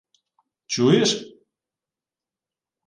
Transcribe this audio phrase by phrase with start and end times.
[0.67, 1.09] —Чуєш?..